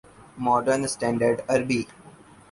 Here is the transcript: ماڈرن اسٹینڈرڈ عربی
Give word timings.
ماڈرن 0.43 0.81
اسٹینڈرڈ 0.87 1.37
عربی 1.53 1.81